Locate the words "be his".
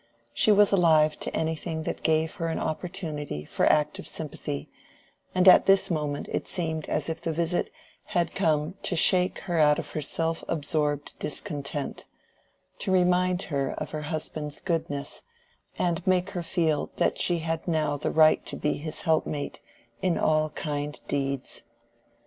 18.57-19.01